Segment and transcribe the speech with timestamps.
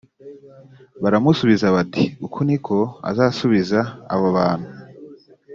[1.01, 2.77] baramusubiza bati uku ni ko
[3.09, 3.79] uzasubiza
[4.13, 4.69] abo bantu